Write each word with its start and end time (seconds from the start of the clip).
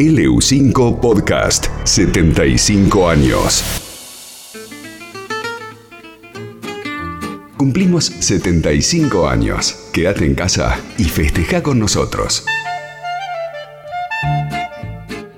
LU5 0.00 0.98
Podcast 0.98 1.66
75 1.84 3.10
años. 3.10 3.62
Cumplimos 7.58 8.06
75 8.06 9.28
años. 9.28 9.90
Quédate 9.92 10.24
en 10.24 10.34
casa 10.34 10.80
y 10.96 11.04
festeja 11.04 11.62
con 11.62 11.78
nosotros. 11.78 12.46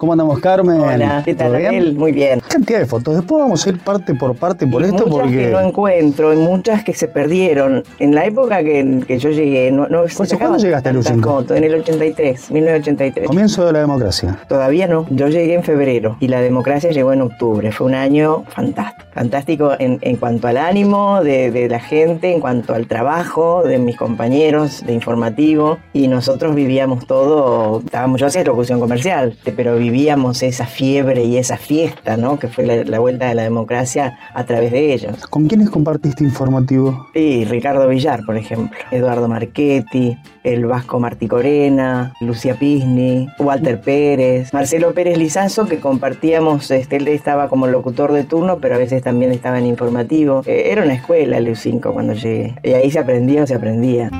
¿Cómo 0.02 0.14
andamos, 0.14 0.40
Carmen? 0.40 0.80
Hola, 0.80 1.22
¿qué 1.24 1.32
tal. 1.32 1.54
Abel? 1.54 1.94
Muy 1.94 2.10
bien. 2.10 2.40
Cantidad 2.48 2.80
de 2.80 2.86
fotos. 2.86 3.14
Después 3.14 3.40
vamos 3.40 3.64
a 3.64 3.68
ir 3.68 3.78
parte 3.78 4.16
por 4.16 4.34
parte 4.34 4.66
por 4.66 4.82
Y 4.82 4.86
esto 4.86 5.06
muchas 5.06 5.20
porque. 5.20 5.36
que 5.36 5.50
no 5.52 5.60
encuentro, 5.60 6.34
y 6.34 6.38
muchas 6.38 6.82
que 6.82 6.92
se 6.92 7.06
perdieron. 7.06 7.84
En 8.00 8.12
la 8.12 8.24
época 8.24 8.64
que, 8.64 9.04
que 9.06 9.20
yo 9.20 9.30
llegué, 9.30 9.70
no, 9.70 9.86
no 9.86 10.08
se 10.08 10.36
¿Cuándo 10.36 10.58
llegaste 10.58 10.88
a 10.88 10.92
tantas 10.92 11.12
Luz5? 11.16 11.22
fotos, 11.22 11.56
En 11.56 11.62
el 11.62 11.76
83, 11.76 12.50
1983. 12.50 13.28
Comienzo 13.28 13.64
de 13.64 13.74
la 13.74 13.78
democracia. 13.78 14.40
Todavía 14.48 14.88
no. 14.88 15.06
Yo 15.10 15.28
llegué 15.28 15.54
en 15.54 15.62
febrero 15.62 16.16
y 16.18 16.26
la 16.26 16.40
democracia 16.40 16.90
llegó 16.90 17.12
en 17.12 17.22
octubre. 17.22 17.70
Fue 17.70 17.86
un 17.86 17.94
año 17.94 18.42
fantástico. 18.48 19.06
Fantástico 19.14 19.72
en, 19.78 19.98
en 20.00 20.16
cuanto 20.16 20.48
al 20.48 20.56
ánimo 20.56 21.22
de, 21.22 21.50
de 21.52 21.68
la 21.68 21.78
gente, 21.78 22.32
en 22.32 22.40
cuanto 22.40 22.74
al 22.74 22.86
trabajo 22.86 23.62
de 23.62 23.78
mis 23.78 23.96
compañeros 23.96 24.82
de 24.84 24.94
informativo. 24.94 25.78
Y 25.92 26.08
nosotros 26.08 26.56
vivíamos 26.56 27.06
todo, 27.06 27.82
estábamos, 27.84 28.20
yo 28.20 28.26
hacía 28.26 28.42
locución 28.42 28.80
comercial, 28.80 29.36
pero 29.54 29.76
vivíamos 29.76 29.91
esa 29.92 30.66
fiebre 30.66 31.24
y 31.24 31.36
esa 31.36 31.56
fiesta, 31.56 32.16
¿no? 32.16 32.38
Que 32.38 32.48
fue 32.48 32.64
la, 32.64 32.84
la 32.84 32.98
vuelta 32.98 33.28
de 33.28 33.34
la 33.34 33.42
democracia 33.42 34.18
a 34.34 34.44
través 34.44 34.72
de 34.72 34.92
ellos. 34.92 35.26
¿Con 35.28 35.48
quiénes 35.48 35.70
compartiste 35.70 36.24
informativo? 36.24 37.06
Sí, 37.14 37.44
Ricardo 37.44 37.86
Villar, 37.88 38.24
por 38.24 38.36
ejemplo, 38.36 38.78
Eduardo 38.90 39.28
Marchetti, 39.28 40.16
el 40.44 40.66
Vasco 40.66 40.98
Martí 40.98 41.28
Corena, 41.28 42.14
Lucia 42.20 42.54
Pisni, 42.54 43.28
Walter 43.38 43.80
Pérez, 43.80 44.52
Marcelo 44.52 44.92
Pérez 44.94 45.18
Lizazo, 45.18 45.66
que 45.66 45.78
compartíamos, 45.78 46.70
este, 46.70 46.96
él 46.96 47.08
estaba 47.08 47.48
como 47.48 47.66
locutor 47.66 48.12
de 48.12 48.24
turno, 48.24 48.58
pero 48.58 48.74
a 48.74 48.78
veces 48.78 49.02
también 49.02 49.32
estaba 49.32 49.58
en 49.58 49.66
informativo. 49.66 50.42
Eh, 50.46 50.70
Era 50.72 50.82
una 50.82 50.94
escuela 50.94 51.38
el 51.38 51.48
U5 51.48 51.92
cuando 51.92 52.14
llegué, 52.14 52.54
y 52.62 52.72
ahí 52.72 52.90
se 52.90 52.98
aprendía 52.98 53.42
o 53.42 53.46
se 53.46 53.54
aprendía. 53.54 54.10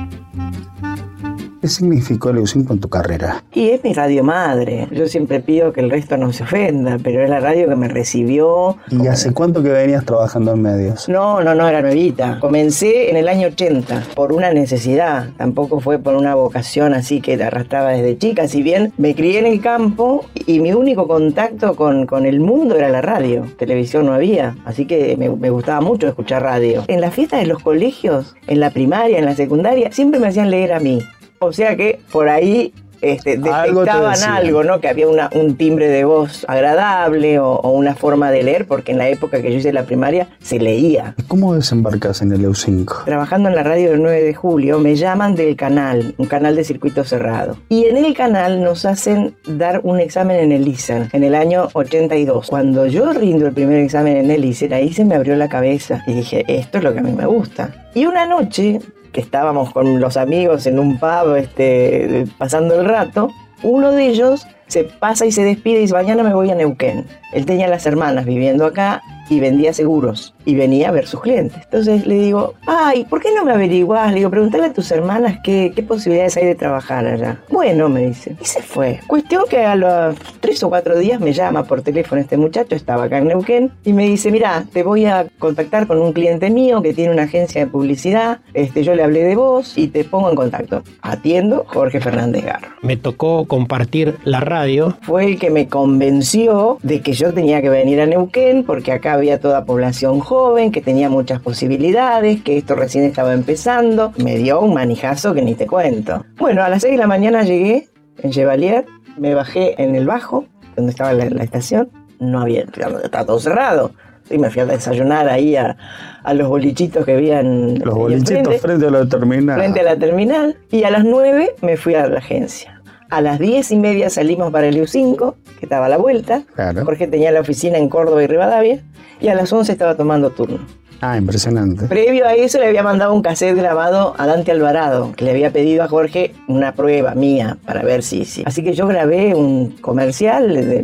¿Qué 1.63 1.69
significó 1.69 2.29
EU5 2.31 2.71
en 2.71 2.79
tu 2.81 2.89
carrera? 2.89 3.41
Y 3.53 3.69
es 3.69 3.81
mi 3.85 3.93
radio 3.93 4.21
madre. 4.21 4.89
Yo 4.91 5.07
siempre 5.07 5.39
pido 5.39 5.71
que 5.71 5.79
el 5.79 5.89
resto 5.89 6.17
no 6.17 6.33
se 6.33 6.43
ofenda, 6.43 6.97
pero 7.01 7.23
es 7.23 7.29
la 7.29 7.39
radio 7.39 7.69
que 7.69 7.77
me 7.77 7.87
recibió. 7.87 8.75
¿Y 8.91 9.07
hace 9.07 9.31
cuánto 9.31 9.63
que 9.63 9.69
venías 9.69 10.03
trabajando 10.03 10.51
en 10.55 10.61
medios? 10.61 11.07
No, 11.07 11.41
no, 11.41 11.55
no, 11.55 11.65
era 11.65 11.81
nuevita. 11.81 12.37
Comencé 12.41 13.09
en 13.09 13.15
el 13.15 13.29
año 13.29 13.47
80 13.47 14.07
por 14.13 14.33
una 14.33 14.51
necesidad. 14.51 15.29
Tampoco 15.37 15.79
fue 15.79 15.99
por 15.99 16.15
una 16.15 16.35
vocación 16.35 16.93
así 16.93 17.21
que 17.21 17.37
te 17.37 17.45
arrastraba 17.45 17.91
desde 17.91 18.17
chica. 18.17 18.49
Si 18.49 18.61
bien 18.61 18.91
me 18.97 19.15
crié 19.15 19.39
en 19.39 19.45
el 19.45 19.61
campo 19.61 20.25
y 20.45 20.59
mi 20.59 20.73
único 20.73 21.07
contacto 21.07 21.77
con, 21.77 22.07
con 22.07 22.25
el 22.25 22.41
mundo 22.41 22.75
era 22.75 22.89
la 22.89 23.01
radio. 23.01 23.45
Televisión 23.57 24.05
no 24.05 24.13
había. 24.13 24.57
Así 24.65 24.85
que 24.85 25.15
me, 25.15 25.29
me 25.29 25.49
gustaba 25.49 25.79
mucho 25.79 26.09
escuchar 26.09 26.43
radio. 26.43 26.83
En 26.89 26.99
las 26.99 27.13
fiestas 27.13 27.39
de 27.39 27.47
los 27.47 27.63
colegios, 27.63 28.35
en 28.47 28.59
la 28.59 28.71
primaria, 28.71 29.17
en 29.17 29.23
la 29.23 29.37
secundaria, 29.37 29.93
siempre 29.93 30.19
me 30.19 30.27
hacían 30.27 30.51
leer 30.51 30.73
a 30.73 30.81
mí. 30.81 30.99
O 31.39 31.51
sea 31.51 31.75
que 31.75 31.99
por 32.11 32.29
ahí 32.29 32.73
este, 33.01 33.33
Algo 33.33 33.81
te 33.83 33.89
detectaban 33.89 34.11
decían. 34.13 34.31
algo, 34.31 34.63
¿no? 34.63 34.79
Que 34.79 34.87
había 34.87 35.09
una- 35.09 35.29
un 35.35 35.57
timbre 35.57 35.89
de 35.89 36.05
voz 36.05 36.45
agradable 36.47 37.37
o, 37.37 37.51
o 37.55 37.71
una 37.71 37.95
forma 37.95 38.31
de 38.31 38.43
leer, 38.43 38.65
porque 38.65 38.93
en 38.93 38.97
la 38.97 39.09
época 39.09 39.41
que 39.41 39.51
yo 39.51 39.57
hice 39.57 39.73
la 39.73 39.83
primaria 39.83 40.29
se 40.41 40.57
leía. 40.57 41.13
¿Y 41.17 41.23
¿Cómo 41.23 41.53
desembarcas 41.53 42.21
en 42.21 42.31
el 42.31 42.45
EU5? 42.45 43.03
Trabajando 43.03 43.49
en 43.49 43.55
la 43.55 43.63
radio 43.63 43.91
del 43.91 44.01
9 44.01 44.23
de 44.23 44.33
julio, 44.33 44.79
me 44.79 44.95
llaman 44.95 45.35
del 45.35 45.57
canal, 45.57 46.15
un 46.17 46.27
canal 46.27 46.55
de 46.55 46.63
circuito 46.63 47.03
cerrado. 47.03 47.57
Y 47.67 47.87
en 47.87 47.97
el 47.97 48.13
canal 48.13 48.63
nos 48.63 48.85
hacen 48.85 49.35
dar 49.45 49.81
un 49.83 49.99
examen 49.99 50.37
en 50.39 50.53
el 50.53 50.65
ISER, 50.65 51.09
en 51.11 51.25
el 51.25 51.35
año 51.35 51.67
82. 51.73 52.47
Cuando 52.47 52.85
yo 52.85 53.11
rindo 53.11 53.47
el 53.47 53.53
primer 53.53 53.79
examen 53.79 54.15
en 54.15 54.31
el 54.31 54.45
ISER, 54.45 54.73
ahí 54.73 54.93
se 54.93 55.03
me 55.03 55.15
abrió 55.15 55.35
la 55.35 55.49
cabeza 55.49 56.01
y 56.07 56.13
dije, 56.13 56.45
esto 56.47 56.77
es 56.77 56.83
lo 56.85 56.93
que 56.93 56.99
a 56.99 57.03
mí 57.03 57.11
me 57.11 57.25
gusta. 57.25 57.89
Y 57.93 58.05
una 58.05 58.25
noche, 58.25 58.79
que 59.13 59.21
estábamos 59.21 59.71
con 59.71 60.01
los 60.01 60.17
amigos 60.17 60.65
en 60.67 60.79
un 60.79 60.99
pub, 60.99 61.35
este, 61.35 62.25
pasando 62.37 62.79
el 62.79 62.85
rato, 62.85 63.29
uno 63.61 63.91
de 63.91 64.07
ellos 64.07 64.45
se 64.67 64.83
pasa 64.83 65.25
y 65.25 65.31
se 65.31 65.43
despide 65.43 65.77
y 65.77 65.81
dice, 65.81 65.93
mañana 65.93 66.23
me 66.23 66.33
voy 66.33 66.49
a 66.51 66.55
Neuquén. 66.55 67.05
Él 67.31 67.45
tenía 67.45 67.67
las 67.67 67.85
hermanas 67.85 68.25
viviendo 68.25 68.65
acá 68.65 69.01
y 69.29 69.39
vendía 69.39 69.73
seguros 69.73 70.33
y 70.45 70.55
venía 70.55 70.89
a 70.89 70.91
ver 70.91 71.07
sus 71.07 71.21
clientes. 71.21 71.61
Entonces 71.63 72.05
le 72.05 72.15
digo, 72.15 72.53
ay, 72.67 73.05
¿por 73.05 73.21
qué 73.21 73.29
no 73.35 73.45
me 73.45 73.53
averiguás? 73.53 74.11
Le 74.11 74.19
digo, 74.19 74.29
pregúntale 74.29 74.65
a 74.65 74.73
tus 74.73 74.91
hermanas 74.91 75.39
qué, 75.43 75.71
qué 75.75 75.83
posibilidades 75.83 76.37
hay 76.37 76.45
de 76.45 76.55
trabajar 76.55 77.05
allá. 77.05 77.39
Bueno, 77.49 77.89
me 77.89 78.07
dice. 78.07 78.35
Y 78.41 78.45
se 78.45 78.61
fue. 78.61 78.99
Cuestión 79.07 79.43
que 79.49 79.65
a 79.65 79.75
los 79.75 80.15
tres 80.39 80.63
o 80.63 80.69
cuatro 80.69 80.97
días 80.97 81.19
me 81.19 81.33
llama 81.33 81.63
por 81.63 81.81
teléfono 81.81 82.21
este 82.21 82.37
muchacho, 82.37 82.75
estaba 82.75 83.05
acá 83.05 83.17
en 83.17 83.27
Neuquén, 83.27 83.71
y 83.83 83.93
me 83.93 84.05
dice, 84.05 84.31
mira, 84.31 84.65
te 84.71 84.83
voy 84.83 85.05
a 85.05 85.27
contactar 85.39 85.87
con 85.87 86.01
un 86.01 86.13
cliente 86.13 86.49
mío 86.49 86.81
que 86.81 86.93
tiene 86.93 87.13
una 87.13 87.23
agencia 87.23 87.63
de 87.63 87.71
publicidad, 87.71 88.39
este, 88.53 88.83
yo 88.83 88.95
le 88.95 89.03
hablé 89.03 89.23
de 89.23 89.35
vos 89.35 89.77
y 89.77 89.87
te 89.87 90.03
pongo 90.03 90.29
en 90.29 90.35
contacto. 90.35 90.83
Atiendo, 91.01 91.65
Jorge 91.67 91.99
Fernández 91.99 92.45
Garro 92.45 92.73
me 92.83 92.97
tocó 92.97 93.45
compartir 93.45 94.17
la 94.25 94.41
radio. 94.41 94.97
fue 95.01 95.25
el 95.25 95.39
que 95.39 95.49
me 95.49 95.67
convenció 95.67 96.77
de 96.83 97.01
que 97.01 97.13
yo 97.13 97.33
tenía 97.33 97.61
que 97.61 97.69
venir 97.69 98.01
a 98.01 98.05
Neuquén 98.05 98.63
porque 98.63 98.91
acá 98.91 99.12
había 99.13 99.39
toda 99.39 99.65
población 99.65 100.19
joven, 100.19 100.71
que 100.71 100.81
tenía 100.81 101.09
muchas 101.09 101.39
posibilidades, 101.41 102.41
que 102.41 102.57
esto 102.57 102.75
recién 102.75 103.03
estaba 103.05 103.33
empezando. 103.33 104.11
Me 104.17 104.37
dio 104.37 104.59
un 104.61 104.73
manijazo 104.73 105.33
que 105.33 105.41
ni 105.41 105.55
te 105.55 105.67
cuento. 105.67 106.25
Bueno, 106.37 106.63
a 106.63 106.69
las 106.69 106.81
6 106.81 106.93
de 106.93 106.97
la 106.97 107.07
mañana 107.07 107.43
llegué 107.43 107.87
en 108.21 108.31
Chevalier, 108.31 108.85
me 109.17 109.33
bajé 109.33 109.81
en 109.81 109.95
el 109.95 110.05
bajo, 110.05 110.45
donde 110.75 110.91
estaba 110.91 111.13
la, 111.13 111.29
la 111.29 111.43
estación, 111.43 111.89
no 112.19 112.41
había, 112.41 112.61
estaba 112.61 113.25
todo 113.25 113.39
cerrado. 113.39 113.91
Y 114.29 114.37
me 114.37 114.49
fui 114.49 114.61
a 114.61 114.65
desayunar 114.65 115.27
ahí 115.27 115.55
a, 115.57 115.75
a 116.23 116.33
los 116.33 116.47
bolichitos 116.47 117.05
que 117.05 117.11
habían 117.13 117.79
Los 117.79 117.93
bolichitos 117.93 118.31
enfrente 118.55 118.59
frente 118.59 118.87
a 118.87 118.89
la 118.91 119.05
terminal. 119.05 119.57
frente 119.59 119.79
a 119.81 119.83
la 119.83 119.97
terminal 119.97 120.57
y 120.71 120.83
a 120.85 120.91
las 120.91 121.03
9 121.03 121.55
me 121.61 121.75
fui 121.75 121.95
a 121.95 122.07
la 122.07 122.19
agencia. 122.19 122.72
A 123.13 123.21
las 123.21 123.37
10 123.37 123.69
y 123.71 123.77
media 123.77 124.09
salimos 124.09 124.51
para 124.51 124.65
el 124.67 124.75
U5, 124.81 125.35
que 125.59 125.65
estaba 125.67 125.85
a 125.85 125.89
la 125.89 125.97
vuelta. 125.97 126.41
Claro. 126.55 126.83
Jorge 126.83 127.05
tenía 127.07 127.31
la 127.31 127.41
oficina 127.41 127.77
en 127.77 127.87
Córdoba 127.87 128.23
y 128.23 128.27
Rivadavia. 128.27 128.81
Y 129.21 129.27
a 129.27 129.35
las 129.35 129.53
11 129.53 129.71
estaba 129.71 129.95
tomando 129.95 130.31
turno. 130.31 130.57
Ah, 130.99 131.15
impresionante. 131.15 131.85
Previo 131.85 132.25
a 132.25 132.33
eso 132.33 132.57
le 132.57 132.65
había 132.65 132.81
mandado 132.81 133.13
un 133.13 133.21
cassette 133.21 133.55
grabado 133.55 134.15
a 134.17 134.25
Dante 134.25 134.51
Alvarado, 134.51 135.11
que 135.15 135.25
le 135.25 135.29
había 135.31 135.51
pedido 135.51 135.83
a 135.83 135.87
Jorge 135.87 136.33
una 136.47 136.73
prueba 136.73 137.13
mía 137.13 137.57
para 137.67 137.83
ver 137.83 138.01
si... 138.01 138.25
si. 138.25 138.41
Así 138.47 138.63
que 138.63 138.73
yo 138.73 138.87
grabé 138.87 139.35
un 139.35 139.75
comercial 139.79 140.51
de- 140.55 140.81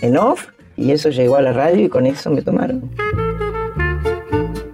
en 0.00 0.16
off 0.16 0.46
y 0.78 0.92
eso 0.92 1.10
llegó 1.10 1.36
a 1.36 1.42
la 1.42 1.52
radio 1.52 1.84
y 1.84 1.88
con 1.90 2.06
eso 2.06 2.30
me 2.30 2.40
tomaron. 2.40 2.88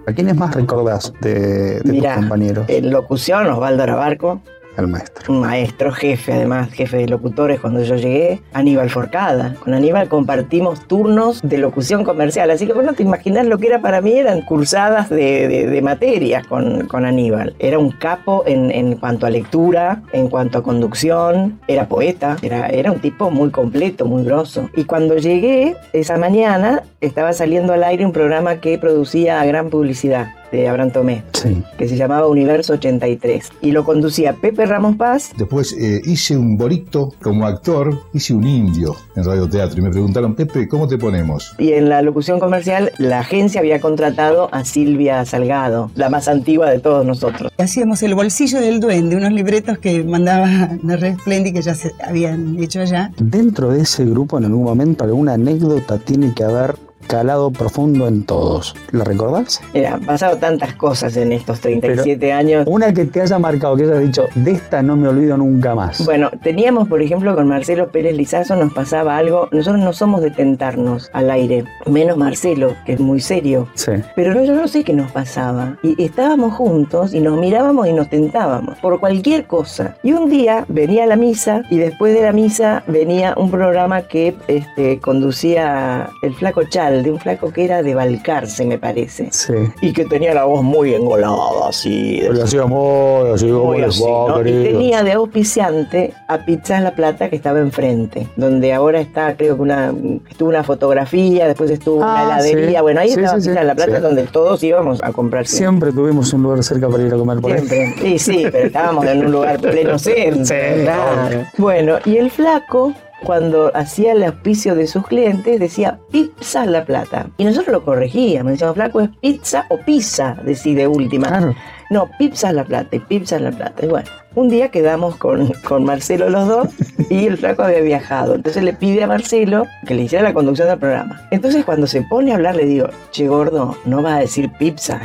¿A 0.05 0.13
quiénes 0.13 0.37
más 0.37 0.55
recordás 0.55 1.11
de, 1.19 1.81
tus 1.83 2.13
compañeros? 2.13 2.65
en 2.69 2.91
locución, 2.91 3.45
Osvaldo 3.47 3.83
Arabarco, 3.83 4.41
Maestro. 4.85 5.33
un 5.33 5.39
maestro, 5.39 5.91
jefe 5.91 6.33
además, 6.33 6.69
jefe 6.71 6.97
de 6.97 7.07
locutores 7.07 7.59
cuando 7.59 7.81
yo 7.81 7.95
llegué, 7.95 8.41
Aníbal 8.53 8.91
Forcada. 8.91 9.55
Con 9.63 9.73
Aníbal 9.73 10.07
compartimos 10.07 10.87
turnos 10.87 11.41
de 11.41 11.57
locución 11.57 12.03
comercial, 12.03 12.51
así 12.51 12.67
que 12.67 12.73
bueno, 12.73 12.93
te 12.93 13.01
imaginas 13.01 13.47
lo 13.47 13.57
que 13.57 13.67
era 13.67 13.81
para 13.81 14.01
mí, 14.01 14.11
eran 14.11 14.41
cursadas 14.41 15.09
de, 15.09 15.47
de, 15.47 15.81
materias 15.81 16.45
con, 16.45 16.87
con 16.87 17.05
Aníbal. 17.05 17.55
Era 17.57 17.79
un 17.79 17.91
capo 17.91 18.43
en, 18.45 18.69
en 18.69 18.97
cuanto 18.97 19.25
a 19.25 19.29
lectura, 19.29 20.03
en 20.11 20.27
cuanto 20.27 20.59
a 20.59 20.63
conducción, 20.63 21.59
era 21.67 21.87
poeta, 21.87 22.37
era, 22.41 22.67
era 22.67 22.91
un 22.91 22.99
tipo 22.99 23.31
muy 23.31 23.49
completo, 23.49 24.05
muy 24.05 24.23
grosso. 24.23 24.69
Y 24.75 24.83
cuando 24.83 25.15
llegué 25.15 25.75
esa 25.93 26.17
mañana, 26.17 26.83
estaba 27.01 27.33
saliendo 27.33 27.73
al 27.73 27.83
aire 27.83 28.05
un 28.05 28.11
programa 28.11 28.57
que 28.57 28.77
producía 28.77 29.43
gran 29.45 29.69
publicidad 29.69 30.27
de 30.51 30.67
Abraham 30.67 30.91
Tomé 30.91 31.23
Sí. 31.33 31.61
que 31.77 31.87
se 31.87 31.95
llamaba 31.97 32.27
Universo 32.27 32.73
83 32.73 33.49
y 33.61 33.71
lo 33.71 33.83
conducía 33.83 34.33
Pepe 34.33 34.65
Ramos 34.65 34.95
Paz 34.95 35.31
Después 35.37 35.73
eh, 35.73 36.01
hice 36.05 36.37
un 36.37 36.57
boricto 36.57 37.13
como 37.21 37.45
actor, 37.45 37.99
hice 38.13 38.33
un 38.33 38.45
indio 38.47 38.95
en 39.15 39.23
radioteatro 39.23 39.79
y 39.79 39.81
me 39.83 39.89
preguntaron, 39.89 40.35
Pepe, 40.35 40.67
¿cómo 40.67 40.87
te 40.87 40.97
ponemos? 40.97 41.53
y 41.57 41.73
en 41.73 41.89
la 41.89 42.01
locución 42.01 42.39
comercial 42.39 42.91
la 42.97 43.19
agencia 43.19 43.59
había 43.61 43.79
contratado 43.79 44.49
a 44.51 44.63
Silvia 44.65 45.23
Salgado, 45.25 45.91
la 45.95 46.09
más 46.09 46.27
antigua 46.27 46.69
de 46.69 46.79
todos 46.79 47.05
nosotros. 47.05 47.51
Hacíamos 47.57 48.01
el 48.03 48.15
bolsillo 48.15 48.59
del 48.61 48.79
duende, 48.79 49.15
unos 49.15 49.31
libretos 49.31 49.77
que 49.77 50.03
mandaba 50.03 50.47
la 50.83 50.95
Red 50.95 51.17
Splendid 51.19 51.53
que 51.53 51.61
ya 51.61 51.75
se 51.75 51.91
habían 52.05 52.57
hecho 52.61 52.81
allá. 52.81 53.11
Dentro 53.19 53.69
de 53.69 53.81
ese 53.81 54.05
grupo, 54.05 54.37
en 54.37 54.45
algún 54.45 54.63
momento, 54.63 55.03
alguna 55.03 55.33
anécdota 55.33 55.97
tiene 55.99 56.33
que 56.33 56.43
haber 56.43 56.75
calado 57.07 57.51
profundo 57.51 58.07
en 58.07 58.23
todos. 58.23 58.75
¿La 58.91 59.03
recordás? 59.03 59.61
Mira, 59.73 59.95
han 59.95 60.05
pasado 60.05 60.37
tantas 60.37 60.73
cosas 60.73 61.17
en 61.17 61.31
estos 61.31 61.59
37 61.61 62.31
años. 62.31 62.65
Una 62.67 62.93
que 62.93 63.05
te 63.05 63.21
haya 63.21 63.39
marcado, 63.39 63.75
que 63.75 63.83
hayas 63.83 63.99
dicho, 63.99 64.25
de 64.35 64.51
esta 64.51 64.81
no 64.81 64.95
me 64.95 65.07
olvido 65.07 65.37
nunca 65.37 65.73
más. 65.75 66.03
Bueno, 66.05 66.29
teníamos, 66.43 66.87
por 66.87 67.01
ejemplo, 67.01 67.35
con 67.35 67.47
Marcelo 67.47 67.89
Pérez 67.89 68.15
Lizazo 68.15 68.55
nos 68.55 68.73
pasaba 68.73 69.17
algo. 69.17 69.47
Nosotros 69.51 69.83
no 69.83 69.93
somos 69.93 70.21
de 70.21 70.31
tentarnos 70.31 71.09
al 71.13 71.31
aire, 71.31 71.65
menos 71.85 72.17
Marcelo, 72.17 72.75
que 72.85 72.93
es 72.93 72.99
muy 72.99 73.19
serio. 73.19 73.67
Sí. 73.75 73.93
Pero 74.15 74.33
no, 74.33 74.43
yo 74.43 74.53
no 74.53 74.67
sé 74.67 74.83
qué 74.83 74.93
nos 74.93 75.11
pasaba. 75.11 75.77
Y 75.83 76.01
estábamos 76.03 76.53
juntos 76.53 77.13
y 77.13 77.19
nos 77.19 77.39
mirábamos 77.39 77.87
y 77.87 77.93
nos 77.93 78.09
tentábamos 78.09 78.77
por 78.79 78.99
cualquier 78.99 79.45
cosa. 79.47 79.95
Y 80.03 80.13
un 80.13 80.29
día 80.29 80.65
venía 80.67 81.05
la 81.05 81.15
misa 81.15 81.61
y 81.69 81.77
después 81.77 82.13
de 82.13 82.21
la 82.21 82.33
misa 82.33 82.83
venía 82.87 83.33
un 83.37 83.51
programa 83.51 84.03
que 84.03 84.35
este, 84.47 84.99
conducía 84.99 86.09
el 86.21 86.33
flaco 86.33 86.63
Chal, 86.63 86.96
de 87.03 87.11
un 87.11 87.19
flaco 87.19 87.51
que 87.51 87.65
era 87.65 87.81
de 87.83 87.95
Balcarce, 87.95 88.65
me 88.65 88.77
parece. 88.77 89.29
Sí. 89.31 89.53
Y 89.81 89.93
que 89.93 90.05
tenía 90.05 90.33
la 90.33 90.45
voz 90.45 90.63
muy 90.63 90.93
engolada, 90.93 91.69
así. 91.69 92.19
de- 92.21 92.29
Lo 92.33 92.43
hacíamos 92.43 93.29
así, 93.33 93.45
muy 93.45 93.81
así, 93.81 94.03
¿no? 94.03 94.39
Y 94.41 94.43
tenía 94.63 95.03
de 95.03 95.13
auspiciante 95.13 96.13
a 96.27 96.39
Pizzas 96.45 96.81
La 96.81 96.91
Plata 96.91 97.29
que 97.29 97.35
estaba 97.35 97.59
enfrente, 97.59 98.27
donde 98.35 98.73
ahora 98.73 98.99
está, 98.99 99.35
creo 99.35 99.55
que 99.55 99.61
una, 99.61 99.93
estuvo 100.29 100.49
una 100.49 100.63
fotografía, 100.63 101.47
después 101.47 101.69
estuvo 101.71 102.03
Ah, 102.03 102.13
una 102.13 102.23
heladería, 102.35 102.79
sí. 102.79 102.83
bueno, 102.83 102.99
ahí 103.01 103.09
Sí, 103.09 103.19
estaba. 103.19 103.37
Pizzas 103.37 103.65
La 103.65 103.75
Plata 103.75 103.99
donde 103.99 104.23
todos 104.23 104.63
íbamos 104.63 105.01
a 105.03 105.11
comprar 105.11 105.47
Siempre 105.47 105.91
tuvimos 105.91 106.33
un 106.33 106.43
lugar 106.43 106.63
cerca 106.63 106.87
para 106.89 107.03
ir 107.03 107.13
a 107.13 107.17
comer 107.17 107.39
por 107.39 107.51
ahí. 107.51 107.65
Siempre. 107.67 108.01
Sí, 108.01 108.19
sí, 108.19 108.45
pero 108.51 108.67
estábamos 108.67 109.05
en 109.05 109.25
un 109.25 109.31
lugar 109.31 109.59
pleno 109.59 109.97
centro. 109.99 110.45
Sí, 110.45 110.81
claro. 110.83 111.43
Bueno, 111.57 111.97
y 112.05 112.17
el 112.17 112.29
flaco, 112.31 112.93
cuando 113.23 113.71
hacía 113.75 114.13
el 114.13 114.23
auspicio 114.23 114.75
de 114.75 114.87
sus 114.87 115.05
clientes, 115.05 115.59
decía 115.59 115.99
pizza 116.11 116.65
La 116.65 116.85
Plata. 116.85 117.29
Y 117.37 117.45
nosotros 117.45 117.73
lo 117.73 117.83
corregíamos, 117.83 118.53
decíamos, 118.53 118.75
flaco, 118.75 119.01
¿es 119.01 119.09
pizza 119.21 119.65
o 119.69 119.77
pizza? 119.79 120.37
Decide 120.43 120.87
última. 120.87 121.27
Claro. 121.27 121.55
No, 121.89 122.09
pizza 122.19 122.51
La 122.51 122.63
Plata 122.65 122.95
y 122.95 122.99
pizza 122.99 123.39
La 123.39 123.51
Plata. 123.51 123.85
Y 123.85 123.87
bueno, 123.87 124.09
un 124.35 124.49
día 124.49 124.69
quedamos 124.69 125.15
con, 125.15 125.51
con 125.63 125.83
Marcelo 125.83 126.29
los 126.29 126.47
dos 126.47 126.67
y 127.09 127.25
el 127.25 127.37
flaco 127.37 127.63
había 127.63 127.81
viajado. 127.81 128.35
Entonces 128.35 128.63
le 128.63 128.73
pide 128.73 129.03
a 129.03 129.07
Marcelo 129.07 129.65
que 129.85 129.95
le 129.95 130.03
hiciera 130.03 130.23
la 130.23 130.33
conducción 130.33 130.67
del 130.67 130.77
programa. 130.77 131.27
Entonces 131.31 131.65
cuando 131.65 131.87
se 131.87 132.01
pone 132.03 132.31
a 132.31 132.35
hablar 132.35 132.55
le 132.55 132.65
digo, 132.65 132.87
che 133.11 133.27
gordo, 133.27 133.77
no 133.85 134.01
vas 134.01 134.17
a 134.17 134.19
decir 134.19 134.51
pizza. 134.59 135.01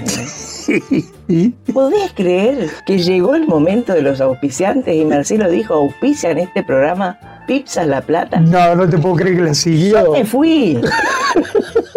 ¿eh?". 0.69 1.53
¿Podés 1.73 2.13
creer 2.15 2.69
que 2.85 2.99
llegó 2.99 3.35
el 3.35 3.47
momento 3.47 3.95
de 3.95 4.03
los 4.03 4.21
auspiciantes 4.21 4.95
y 4.95 5.05
Marcelo 5.05 5.49
dijo, 5.49 5.75
auspicia 5.75 6.31
en 6.31 6.39
este 6.39 6.63
programa 6.63 7.19
Pizza 7.47 7.85
La 7.85 8.01
Plata? 8.01 8.41
No, 8.41 8.75
no 8.75 8.89
te 8.89 8.99
puedo 8.99 9.17
creer 9.17 9.37
que 9.37 9.43
la 9.43 9.55
siguió. 9.55 10.05
Yo 10.05 10.13
me 10.13 10.25
fui. 10.25 10.81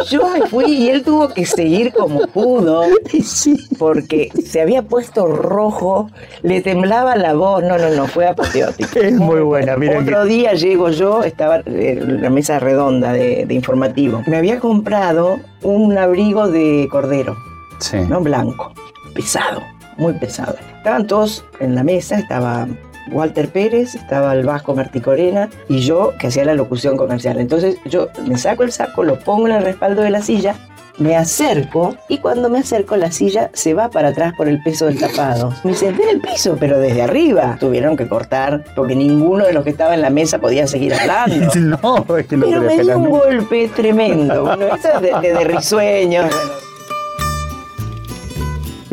Yo 0.09 0.29
me 0.29 0.47
fui 0.47 0.65
y 0.65 0.89
él 0.89 1.03
tuvo 1.03 1.29
que 1.29 1.45
seguir 1.45 1.91
como 1.93 2.21
pudo 2.27 2.83
sí. 3.23 3.57
porque 3.77 4.29
se 4.45 4.61
había 4.61 4.83
puesto 4.83 5.27
rojo, 5.27 6.09
le 6.43 6.61
temblaba 6.61 7.15
la 7.15 7.33
voz. 7.33 7.63
No, 7.63 7.77
no, 7.77 7.89
no, 7.89 8.05
fue 8.07 8.27
apoteótico. 8.27 8.99
Es 8.99 9.13
muy 9.13 9.41
buena, 9.41 9.75
mira 9.77 9.99
Otro 9.99 10.23
que- 10.23 10.29
día 10.29 10.53
llego 10.53 10.89
yo, 10.89 11.23
estaba 11.23 11.61
en 11.65 12.21
la 12.21 12.29
mesa 12.29 12.59
redonda 12.59 13.13
de, 13.13 13.45
de 13.45 13.53
informativo. 13.53 14.21
Me 14.27 14.37
había 14.37 14.59
comprado 14.59 15.39
un 15.63 15.97
abrigo 15.97 16.47
de 16.47 16.87
cordero. 16.91 17.35
Sí. 17.79 17.97
¿no? 18.07 18.21
Blanco, 18.21 18.73
pesado, 19.13 19.61
muy 19.97 20.13
pesado. 20.13 20.55
Estaban 20.77 21.07
todos 21.07 21.43
en 21.59 21.75
la 21.75 21.83
mesa, 21.83 22.17
estaba 22.19 22.67
Walter 23.11 23.49
Pérez, 23.49 23.95
estaba 23.95 24.33
el 24.33 24.45
Vasco 24.45 24.75
Marticorena 24.75 25.49
y 25.69 25.79
yo 25.79 26.13
que 26.19 26.27
hacía 26.27 26.45
la 26.45 26.53
locución 26.55 26.97
comercial. 26.97 27.39
Entonces 27.39 27.77
yo 27.85 28.07
me 28.27 28.37
saco 28.37 28.63
el 28.63 28.71
saco, 28.71 29.03
lo 29.03 29.19
pongo 29.19 29.47
en 29.47 29.53
el 29.55 29.63
respaldo 29.63 30.01
de 30.01 30.09
la 30.09 30.21
silla, 30.21 30.55
me 30.97 31.17
acerco 31.17 31.95
y 32.07 32.19
cuando 32.19 32.49
me 32.49 32.59
acerco 32.59 32.95
la 32.95 33.11
silla 33.11 33.49
se 33.53 33.73
va 33.73 33.89
para 33.89 34.09
atrás 34.09 34.33
por 34.37 34.47
el 34.47 34.61
peso 34.63 34.85
del 34.85 34.97
tapado. 34.97 35.53
Me 35.63 35.73
senté 35.73 36.03
en 36.03 36.09
el 36.09 36.21
piso, 36.21 36.55
pero 36.59 36.79
desde 36.79 37.01
arriba. 37.01 37.57
Tuvieron 37.59 37.97
que 37.97 38.07
cortar 38.07 38.63
porque 38.75 38.95
ninguno 38.95 39.45
de 39.45 39.53
los 39.53 39.63
que 39.63 39.71
estaba 39.71 39.93
en 39.93 40.01
la 40.01 40.09
mesa 40.09 40.39
podía 40.39 40.67
seguir 40.67 40.93
hablando. 40.93 41.51
No, 41.55 42.17
es 42.17 42.27
que 42.27 42.37
lo 42.37 42.47
Pero 42.47 42.61
me 42.61 42.79
dio 42.79 42.97
un 42.97 43.09
golpe 43.09 43.69
tremendo. 43.75 44.43
Bueno, 44.45 44.67
eso 44.75 44.89
es 44.93 45.01
de, 45.01 45.13
de, 45.21 45.33
de 45.33 45.43
risueños. 45.43 46.25
bueno. 46.29 46.64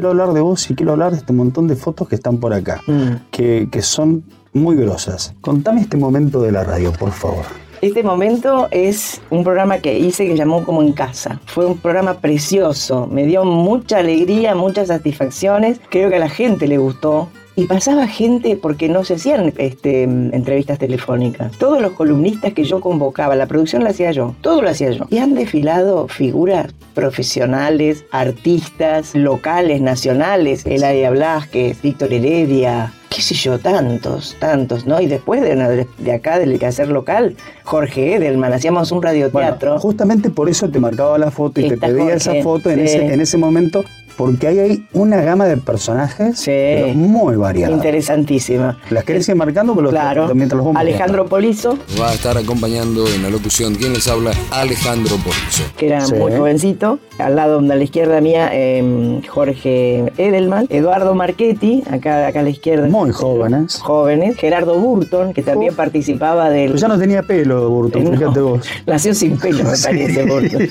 Quiero 0.02 0.10
hablar 0.20 0.32
de 0.34 0.40
vos 0.40 0.69
y 0.69 0.75
quiero 0.75 0.90
hablar 0.94 1.12
de 1.12 1.19
este 1.19 1.32
montón 1.32 1.69
de 1.69 1.76
fotos 1.76 2.08
que 2.08 2.16
están 2.16 2.38
por 2.38 2.52
acá, 2.52 2.81
Mm. 2.88 3.28
que, 3.31 3.69
que 3.70 3.82
son 3.82 4.25
muy 4.52 4.75
grosas. 4.75 5.32
Contame 5.40 5.81
este 5.82 5.96
momento 5.96 6.43
de 6.43 6.50
la 6.50 6.64
radio, 6.64 6.90
por 6.93 7.12
favor. 7.12 7.44
Este 7.82 8.02
momento 8.02 8.66
es 8.72 9.20
un 9.31 9.44
programa 9.44 9.78
que 9.78 9.96
hice 9.96 10.26
que 10.26 10.37
llamó 10.37 10.64
como 10.64 10.82
en 10.82 10.90
casa. 10.93 11.40
Fue 11.46 11.66
un 11.66 11.78
programa 11.78 12.14
precioso, 12.14 13.06
me 13.06 13.25
dio 13.26 13.44
mucha 13.44 13.99
alegría, 13.99 14.56
muchas 14.56 14.88
satisfacciones. 14.88 15.78
Creo 15.88 16.10
que 16.10 16.16
a 16.16 16.19
la 16.19 16.28
gente 16.28 16.66
le 16.66 16.78
gustó. 16.78 17.28
Y 17.54 17.66
pasaba 17.66 18.06
gente 18.06 18.56
porque 18.56 18.88
no 18.88 19.04
se 19.04 19.14
hacían 19.14 19.52
este, 19.58 20.04
entrevistas 20.04 20.78
telefónicas. 20.78 21.52
Todos 21.58 21.82
los 21.82 21.93
columnistas 21.93 22.54
que 22.54 22.64
yo 22.64 22.81
convocaba, 22.81 23.37
la 23.37 23.46
producción 23.46 23.84
la 23.84 23.90
hacía 23.90 24.10
yo, 24.12 24.34
todo 24.40 24.62
lo 24.62 24.70
hacía 24.70 24.90
yo. 24.90 25.06
Y 25.10 25.19
han 25.19 25.34
desfilado 25.34 26.08
figuras 26.08 26.72
profesionales, 26.94 28.04
artistas, 28.10 29.14
locales, 29.14 29.81
nacionales, 29.81 30.64
Eladia 30.64 31.10
Blasquez, 31.10 31.81
Víctor 31.82 32.12
Heredia, 32.12 32.93
qué 33.14 33.20
sé 33.20 33.34
yo, 33.34 33.58
tantos, 33.58 34.37
tantos, 34.38 34.87
¿no? 34.87 35.00
Y 35.00 35.06
después 35.06 35.43
de, 35.43 35.87
de 35.99 36.12
acá, 36.12 36.38
del 36.38 36.58
quehacer 36.58 36.88
local, 36.88 37.37
Jorge 37.64 38.14
Edelman, 38.14 38.52
hacíamos 38.52 38.93
un 38.93 39.02
radioteatro. 39.02 39.72
Bueno, 39.72 39.81
justamente 39.81 40.31
por 40.31 40.49
eso 40.49 40.70
te 40.70 40.81
marcaba 40.81 41.19
la 41.19 41.31
foto 41.31 41.60
y 41.60 41.69
te 41.69 41.76
pedía 41.76 42.02
Jorge, 42.02 42.16
esa 42.16 42.34
foto 42.43 42.70
en, 42.70 42.78
sí. 42.78 42.84
ese, 42.84 43.12
en 43.12 43.20
ese 43.20 43.37
momento, 43.37 43.84
porque 44.17 44.47
ahí 44.49 44.59
hay 44.59 44.87
una 44.93 45.17
gama 45.23 45.47
de 45.47 45.56
personajes 45.56 46.38
Sí. 46.38 46.47
pero 46.50 46.88
muy 46.94 47.37
variada. 47.37 47.73
Interesantísima. 47.73 48.79
¿Las 48.91 49.05
querés 49.05 49.29
ir 49.29 49.37
marcando? 49.37 49.73
Pero 49.75 49.85
los- 49.85 49.93
Claro. 49.93 50.35
mientras 50.35 50.56
los 50.56 50.67
vamos 50.67 50.81
Alejandro 50.81 51.26
Polizo, 51.26 51.79
Va 52.00 52.11
a 52.11 52.14
estar 52.14 52.37
acompañando 52.37 53.06
en 53.09 53.23
la 53.23 53.31
locución. 53.31 53.75
¿Quién 53.75 53.93
les 53.93 54.06
habla? 54.09 54.32
Alejandro 54.50 55.17
Polizo. 55.17 55.62
que 55.76 55.87
era 55.87 56.00
Sí. 56.03 56.14
muy 56.14 56.32
jovencito. 56.32 56.99
Al 57.19 57.37
lado, 57.37 57.59
a 57.59 57.62
la 57.62 57.82
izquierda 57.82 58.20
mía, 58.20 58.50
eh, 58.53 59.20
Jorge 59.29 60.12
Edelman. 60.17 60.67
Eduardo 60.70 61.14
Marchetti, 61.14 61.82
acá, 61.91 62.26
acá 62.26 62.41
a 62.41 62.43
la 62.43 62.50
izquierda. 62.50 62.88
Muy 62.88 63.11
jóvenes. 63.12 63.79
Jóvenes. 63.81 64.37
Gerardo 64.37 64.79
Burton, 64.79 65.32
que 65.32 65.43
también 65.43 65.75
participaba 65.75 66.50
del... 66.50 66.69
Pero 66.69 66.79
ya 66.81 66.88
no 66.88 66.99
tenía 66.99 67.23
pelo, 67.23 67.69
Burton, 67.69 68.03
Eh, 68.03 68.05
no. 68.11 68.11
fíjate 68.19 68.41
vos. 68.41 68.67
Nació 68.87 69.14
sin 69.14 69.38
pelo, 69.38 69.64
me 69.64 69.70
parece, 69.82 70.25
Burton. 70.26 70.69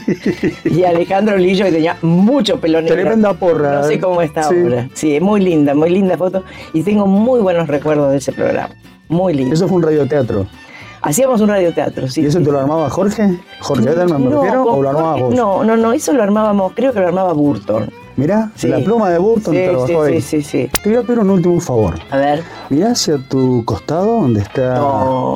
Y 0.66 0.84
Alejandro 0.84 1.38
Lillo, 1.38 1.66
que 1.66 1.72
tenía 1.72 1.98
mucho 2.02 2.60
pelo 2.60 2.82
negro. 2.82 2.96
Tremenda 2.96 3.31
porra. 3.36 3.82
No 3.82 3.84
sé 3.88 4.00
cómo 4.00 4.22
está 4.22 4.44
Sí. 4.44 4.56
ahora. 4.62 4.90
Sí, 4.94 5.16
es 5.16 5.22
muy 5.22 5.42
linda, 5.42 5.74
muy 5.74 5.90
linda 5.90 6.18
foto. 6.18 6.44
Y 6.74 6.84
tengo 6.84 7.06
muy 7.08 7.40
buenos 7.42 7.68
recuerdos 7.68 8.12
de 8.12 8.18
ese 8.18 8.32
programa. 8.34 8.74
Muy 9.10 9.34
lindo. 9.34 9.54
Eso 9.54 9.68
fue 9.68 9.78
un 9.78 9.84
radioteatro. 9.84 10.46
Hacíamos 11.04 11.42
un 11.42 11.50
radioteatro, 11.50 12.08
sí. 12.08 12.22
¿Y 12.22 12.26
eso 12.28 12.38
sí. 12.40 12.46
te 12.46 12.52
lo 12.52 12.60
armaba 12.60 12.90
Jorge? 12.90 13.40
¿Jorge 13.60 13.90
Edelman 13.90 14.24
me 14.24 14.30
No, 14.30 14.42
refiero? 14.42 14.64
con 14.66 14.80
¿O 14.80 14.82
lo 14.84 14.90
armabas 14.90 15.12
Jorge- 15.20 15.24
vos? 15.24 15.36
No, 15.36 15.64
no, 15.64 15.76
no, 15.78 15.94
eso 15.94 16.14
lo 16.14 16.22
armábamos, 16.22 16.74
creo 16.76 16.94
que 16.94 17.00
lo 17.00 17.08
armaba 17.08 17.34
Burton. 17.34 17.90
Mirá, 18.22 18.52
Sí. 18.56 18.68
la 18.68 18.78
pluma 18.80 19.10
de 19.10 19.18
Burton 19.18 19.56
Sí, 19.56 19.62
trabajó 19.64 19.88
sí, 19.88 20.14
ahí. 20.14 20.22
sí, 20.22 20.42
sí, 20.44 20.68
sí. 20.70 20.70
Te 20.84 20.90
voy 20.90 21.00
a 21.00 21.02
pedir 21.02 21.20
un 21.20 21.30
último 21.32 21.60
favor. 21.60 21.96
A 22.12 22.18
ver. 22.18 22.44
Mirá 22.70 22.92
hacia 22.92 23.18
tu 23.18 23.66
costado 23.66 24.22
donde 24.22 24.42
está 24.42 24.80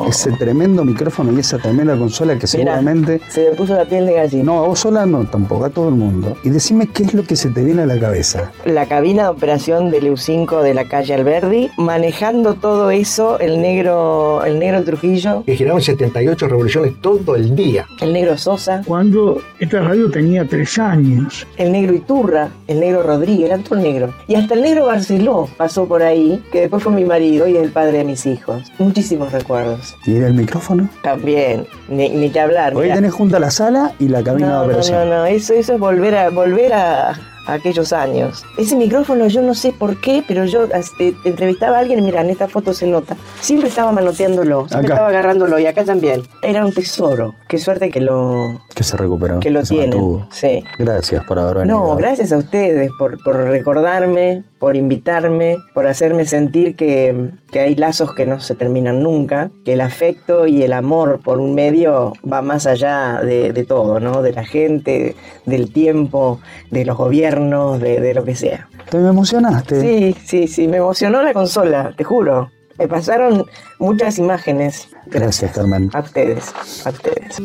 ese 0.07 0.31
tremendo 0.33 0.85
micrófono 0.85 1.31
y 1.33 1.39
esa 1.39 1.57
tremenda 1.57 1.97
consola 1.97 2.33
que 2.33 2.41
Mirá, 2.41 2.47
seguramente... 2.47 3.21
Se 3.29 3.49
me 3.49 3.55
puso 3.55 3.73
la 3.75 3.85
piel 3.85 4.05
de 4.05 4.13
gallina. 4.13 4.43
No, 4.43 4.63
a 4.63 4.67
vos 4.67 4.79
sola 4.79 5.05
no, 5.07 5.23
tampoco, 5.25 5.65
a 5.65 5.69
todo 5.71 5.89
el 5.89 5.95
mundo. 5.95 6.37
Y 6.43 6.49
decime 6.49 6.87
qué 6.87 7.03
es 7.03 7.13
lo 7.15 7.23
que 7.23 7.35
se 7.35 7.49
te 7.49 7.63
viene 7.63 7.81
a 7.81 7.85
la 7.87 7.99
cabeza. 7.99 8.51
La 8.65 8.85
cabina 8.85 9.23
de 9.23 9.29
operación 9.29 9.89
del 9.89 10.05
EU5 10.11 10.61
de 10.61 10.73
la 10.75 10.85
calle 10.87 11.15
Alberdi, 11.15 11.71
manejando 11.77 12.53
todo 12.53 12.91
eso, 12.91 13.39
el 13.39 13.59
negro, 13.61 14.43
el 14.45 14.59
negro 14.59 14.83
Trujillo, 14.83 15.43
que 15.43 15.55
giraban 15.55 15.81
78 15.81 16.47
revoluciones 16.47 16.93
todo 17.01 17.35
el 17.35 17.55
día. 17.55 17.87
el 18.01 18.13
negro 18.13 18.37
Sosa, 18.37 18.81
cuando 18.85 19.41
esta 19.59 19.81
radio 19.81 20.11
tenía 20.11 20.45
tres 20.47 20.77
años. 20.77 21.47
el 21.57 21.71
negro 21.71 21.93
Iturra, 21.95 22.49
el 22.67 22.74
negro 22.79 23.03
Rodríguez, 23.03 23.47
eran 23.47 23.63
todos 23.63 23.81
negros. 23.81 24.11
Y 24.27 24.35
hasta 24.35 24.53
el 24.53 24.61
negro 24.61 24.85
Barceló 24.85 25.47
pasó 25.57 25.85
por 25.87 26.01
ahí, 26.03 26.43
que 26.51 26.61
después 26.61 26.83
fue 26.83 26.91
mi 26.91 27.05
marido 27.05 27.47
y 27.47 27.57
es 27.57 27.63
el 27.63 27.71
padre 27.71 27.99
de 27.99 28.03
mis 28.03 28.25
hijos. 28.25 28.63
Muchísimos 28.79 29.31
recuerdos. 29.31 29.95
¿Y 30.05 30.15
era 30.17 30.27
el 30.27 30.33
micrófono? 30.33 30.89
También, 31.03 31.67
ni, 31.89 32.09
ni 32.09 32.29
que 32.29 32.39
hablar. 32.39 32.75
Hoy 32.75 32.83
mirá. 32.83 32.95
tenés 32.95 33.13
junta 33.13 33.39
la 33.39 33.51
sala 33.51 33.93
y 33.99 34.07
la 34.07 34.23
cabina 34.23 34.47
de 34.47 34.53
No, 34.53 34.59
no, 34.59 34.65
operación. 34.65 35.09
no, 35.09 35.15
no, 35.17 35.25
eso, 35.25 35.53
eso 35.53 35.73
es 35.73 35.79
volver 35.79 36.15
a 36.15 36.29
volver 36.29 36.73
a 36.73 37.13
aquellos 37.47 37.93
años. 37.93 38.43
Ese 38.57 38.75
micrófono 38.75 39.27
yo 39.27 39.41
no 39.41 39.53
sé 39.53 39.71
por 39.71 39.99
qué, 40.01 40.23
pero 40.27 40.45
yo 40.45 40.65
este, 40.65 41.15
entrevistaba 41.25 41.77
a 41.77 41.79
alguien 41.79 41.99
y 41.99 42.01
mira, 42.01 42.21
en 42.21 42.29
esta 42.29 42.47
foto 42.47 42.73
se 42.73 42.87
nota. 42.87 43.15
Siempre 43.41 43.69
estaba 43.69 43.91
manoteándolo, 43.91 44.67
siempre 44.67 44.87
Acá. 44.87 44.93
estaba 44.93 45.07
agarrándolo 45.09 45.59
y 45.59 45.65
acá 45.65 45.83
también. 45.85 46.23
Era 46.41 46.65
un 46.65 46.73
tesoro. 46.73 47.35
Qué 47.47 47.57
suerte 47.57 47.89
que 47.91 48.01
lo, 48.01 48.61
Que 48.73 48.83
se 48.83 48.97
recuperó. 48.97 49.39
que 49.39 49.49
lo 49.49 49.61
mantuvo. 49.61 50.27
Sí. 50.31 50.63
Gracias 50.79 51.23
por 51.25 51.39
haber 51.39 51.57
venido. 51.59 51.77
No, 51.79 51.95
gracias 51.95 52.31
a 52.31 52.37
ustedes 52.37 52.91
por, 52.97 53.21
por 53.23 53.35
recordarme, 53.35 54.43
por 54.65 54.75
invitarme, 54.75 55.59
por 55.75 55.85
hacerme 55.85 56.25
sentir 56.25 56.75
que, 56.75 57.29
que 57.51 57.59
hay 57.59 57.75
lazos 57.75 58.15
que 58.15 58.25
no 58.25 58.39
se 58.39 58.55
terminan 58.55 59.03
nunca, 59.03 59.51
que 59.63 59.73
el 59.73 59.81
afecto 59.81 60.47
y 60.47 60.63
el 60.63 60.73
amor 60.73 61.19
por 61.23 61.39
un 61.39 61.53
medio 61.53 62.13
va 62.27 62.41
más 62.41 62.65
allá 62.65 63.21
de, 63.21 63.53
de 63.53 63.63
todo, 63.63 63.99
¿no? 63.99 64.23
De 64.23 64.33
la 64.33 64.43
gente, 64.43 65.15
del 65.45 65.71
tiempo, 65.71 66.39
de 66.71 66.83
los 66.83 66.97
gobiernos, 66.97 67.79
de, 67.79 68.01
de 68.01 68.15
lo 68.15 68.25
que 68.25 68.33
sea. 68.33 68.67
¿Te 68.89 68.97
me 68.97 69.09
emocionaste? 69.09 69.79
Sí, 69.79 70.15
sí, 70.25 70.47
sí, 70.47 70.67
me 70.67 70.77
emocionó 70.77 71.21
la 71.21 71.33
consola, 71.33 71.93
te 71.95 72.03
juro. 72.03 72.49
Me 72.79 72.87
pasaron 72.87 73.45
muchas 73.77 74.17
imágenes. 74.17 74.89
Gracias, 75.05 75.51
Carmen. 75.51 75.91
A 75.93 75.99
ustedes, 75.99 76.51
a 76.83 76.89
ustedes. 76.89 77.39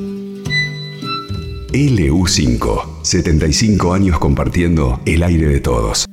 LU5, 1.74 3.02
75 3.02 3.92
años 3.92 4.18
compartiendo 4.18 5.00
el 5.04 5.22
aire 5.22 5.48
de 5.48 5.60
todos. 5.60 6.06